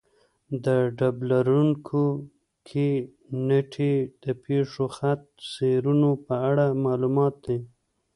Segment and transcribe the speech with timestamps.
[0.63, 2.07] په ډبرلیکونو
[2.67, 2.89] کې
[3.47, 3.93] نېټې
[4.23, 7.59] د پېښو خط سیرونو په اړه معلومات دي